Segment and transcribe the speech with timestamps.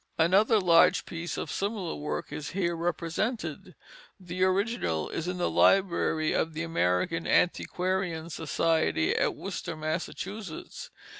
[0.17, 3.75] Another large piece of similar work is here represented.
[4.19, 10.89] The original is in the library of the American Antiquarian Society at Worcester, Massachusetts.